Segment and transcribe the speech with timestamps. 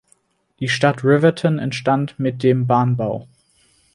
[0.59, 3.27] Die Stadt Riverton entstand mit dem Bahnbau.